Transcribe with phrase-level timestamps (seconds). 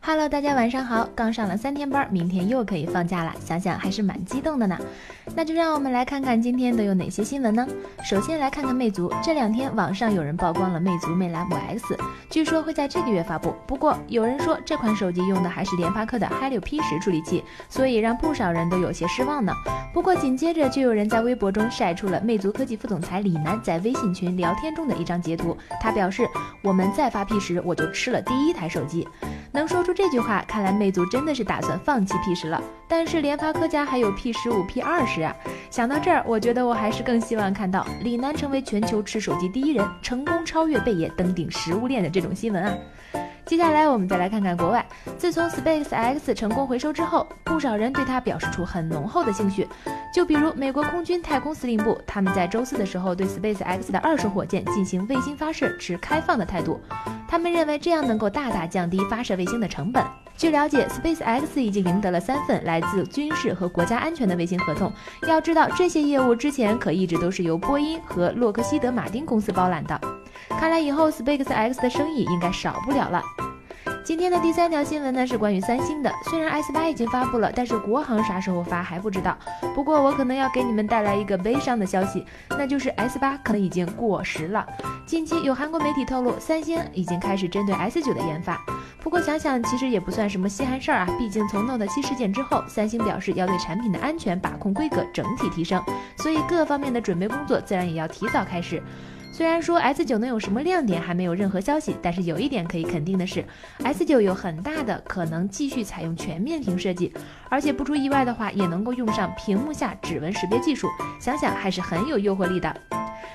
[0.00, 1.08] Hello，大家晚上好。
[1.14, 4.76] 刚上了三天班，明天又可以放假了，想想还是蛮激动的呢。
[5.36, 7.66] 那就让我们来看看今天都有哪些新闻呢？
[8.04, 11.96] 首先来看看魅族，这两天网上有人曝光了魅族魅蓝五 X，
[12.28, 13.54] 据说会在这个月发布。
[13.66, 19.52] 不过有人说这款手机用的还是联发科的 Helio P10 处理器，所以让不少人都有些失望呢。
[19.94, 26.26] 不过紧接着就有人在微博中晒出了魅族科技副总裁李楠在微信群聊天中的一张截图，他表示
[26.62, 29.06] ：“我们再发 P10，我就吃了第一台手机。”
[29.52, 32.60] 能说出这句话，看来魅族真的是打算放弃 P 十了。
[32.88, 35.34] 但是联发科家还有 P 十五、P 二十啊！
[35.70, 42.74] 想到这儿，我觉得我还是更希望看到李楠成为全球吃手机第一人，成功超越贝爷登顶食物链的这种新闻啊！
[43.44, 44.86] 接下来我们再来看看国外。
[45.18, 49.68] 自从 Space X 成功回收之后，不少人对它表示出很浓厚的兴趣。
[50.14, 56.80] 就比如美国空军太空司令部，他们在周四的时候对 Space X 的二手火箭进行卫星发射持开放的态度。
[57.42, 60.00] 他们认为这样能够大大降低发射卫星的成本。
[60.36, 64.92] 据了解，Space X 已经赢得了三份来自军事和国家安全的卫星合同。
[65.26, 70.00] 要知道，这些业务之前可一直都是由波音和洛克希德马丁公司包揽的。
[70.50, 73.20] 看来以后 Space X 的生意应该少不了了。
[74.04, 76.12] 今天的第三条新闻呢是关于三星的。
[76.28, 79.38] 虽然 S 八已经发布了，但是国行啥时候发还不知道。
[79.76, 84.66] 不过我可能要给你们带来一个悲伤的消息，那就是 S 八可能已经过时了。
[85.06, 88.60] 近期有韩国媒体透露，三星已经开始针对 S 九的研发。
[89.00, 95.80] 不过想想其实也不算什么稀罕事儿啊，毕竟从 Note 七事件之后，三星表示要对产品的安全把控规格整体提升，
[96.16, 98.82] 所以各方面的准备工作自然也要提早开始。
[99.34, 103.42] 虽然说 S 九能有什么亮点还没有任何消息，但是有一点可以肯定的是
[103.82, 107.12] ，S 九有很大的可能继续采用全面屏设计，
[107.48, 110.86] 而且不出意外的话，也能够用上屏幕下指纹识别技术，
[111.18, 112.76] 想想还是很有诱惑力的。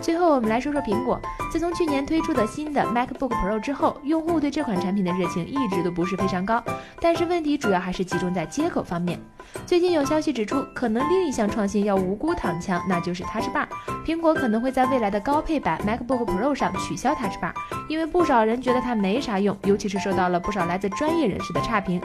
[0.00, 1.20] 最后，我们来说说苹果。
[1.50, 6.62] 自从去年推出的新的 MacBook Pro 之后，用户对这款产品的热情一直都不是非常高。
[7.00, 9.18] 但是问题主要还是集中在接口方面。
[9.64, 13.66] 最近有消息指出，可能另一项创新要无辜躺枪，那就是 Touch Bar。
[14.04, 17.52] 苹果可能会在未来的高配版 MacBook Pro 上取消 Touch Bar，
[17.88, 22.00] 因为不少人觉得它没啥用，尤其是受到了不少来自专业人士的差评。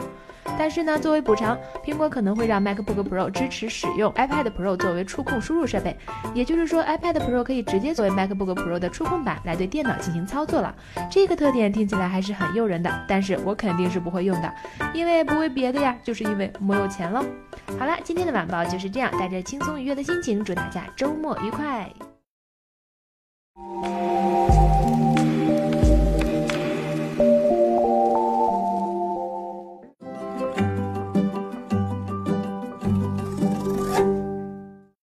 [0.58, 5.96] 但是呢，作为补偿，苹果可能会让 MacBook Pro 支持使用 iPad Pro 作为触控输入设备，
[6.34, 10.74] 也就是说，iPad Pro 可以直接作为 MacBook Pro 的触控板来对电脑进行操作了。
[11.10, 14.54] 这个特点听起来还是很诱人的，但是我肯定是不会用的，
[14.92, 17.24] 因为不为别的呀，就是因为没有钱喽。
[17.78, 21.90] 好了，今天的晚报就是这样，带着轻松愉悦的心情，祝大家周末愉快。